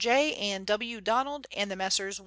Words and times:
J. 0.01 0.33
and 0.33 0.65
W. 0.65 0.99
Donald 0.99 1.45
and 1.55 1.69
the 1.69 1.75
Messrs. 1.75 2.19